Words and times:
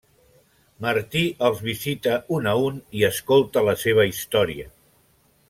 Martin 0.85 1.27
els 1.49 1.61
visita 1.67 2.15
un 2.39 2.49
a 2.53 2.55
un 2.71 2.81
i 3.01 3.05
escolta 3.11 3.65
la 3.69 3.77
seva 3.83 4.09
història. 4.15 4.69